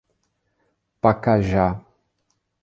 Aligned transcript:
Pacajá 0.99 1.77